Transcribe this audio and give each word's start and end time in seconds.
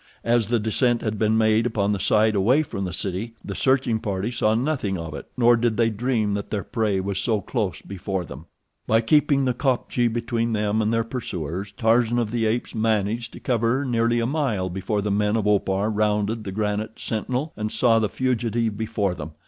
As 0.23 0.47
the 0.47 0.57
descent 0.57 1.03
had 1.03 1.19
been 1.19 1.37
made 1.37 1.67
upon 1.67 1.91
the 1.91 1.99
side 1.99 2.33
away 2.33 2.63
from 2.63 2.85
the 2.85 2.91
city, 2.91 3.35
the 3.45 3.53
searching 3.53 3.99
party 3.99 4.31
saw 4.31 4.55
nothing 4.55 4.97
of 4.97 5.13
it, 5.13 5.27
nor 5.37 5.55
did 5.55 5.77
they 5.77 5.91
dream 5.91 6.33
that 6.33 6.49
their 6.49 6.63
prey 6.63 6.99
was 6.99 7.19
so 7.19 7.39
close 7.39 7.83
before 7.83 8.25
them. 8.25 8.47
By 8.87 9.01
keeping 9.01 9.45
the 9.45 9.53
kopje 9.53 10.11
between 10.11 10.53
them 10.53 10.81
and 10.81 10.91
their 10.91 11.03
pursuers, 11.03 11.71
Tarzan 11.73 12.17
of 12.17 12.31
the 12.31 12.47
Apes 12.47 12.73
managed 12.73 13.33
to 13.33 13.39
cover 13.39 13.85
nearly 13.85 14.19
a 14.19 14.25
mile 14.25 14.71
before 14.71 15.03
the 15.03 15.11
men 15.11 15.35
of 15.35 15.45
Opar 15.45 15.91
rounded 15.91 16.45
the 16.45 16.51
granite 16.51 16.97
sentinel 16.99 17.53
and 17.55 17.71
saw 17.71 17.99
the 17.99 18.09
fugitive 18.09 18.75
before 18.79 19.13
them. 19.13 19.33